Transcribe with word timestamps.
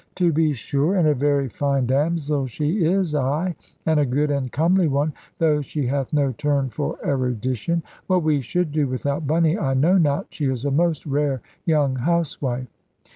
"To 0.15 0.33
be 0.33 0.51
sure, 0.53 0.95
and 0.95 1.07
a 1.07 1.13
very 1.13 1.47
fine 1.47 1.85
damsel 1.85 2.47
she 2.47 2.83
is, 2.83 3.13
ay, 3.13 3.53
and 3.85 3.99
a 3.99 4.05
good 4.07 4.31
and 4.31 4.51
comely 4.51 4.87
one; 4.87 5.13
though 5.37 5.61
she 5.61 5.85
hath 5.85 6.11
no 6.11 6.31
turn 6.31 6.69
for 6.69 6.97
erudition. 7.05 7.83
What 8.07 8.23
we 8.23 8.41
should 8.41 8.71
do 8.71 8.87
without 8.87 9.27
Bunny 9.27 9.59
I 9.59 9.75
know 9.75 9.99
not. 9.99 10.25
She 10.33 10.45
is 10.45 10.65
a 10.65 10.71
most 10.71 11.05
rare 11.05 11.41
young 11.65 11.97
housewife." 11.97 12.65